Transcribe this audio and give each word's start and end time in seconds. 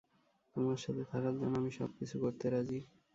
তোমার 0.55 0.77
সাথে 0.77 1.03
থাকার 1.11 1.33
জন্য 1.39 1.53
আমি 1.57 1.71
সবকিছু 1.79 2.15
করতে 2.23 2.45
রাজী। 2.49 2.79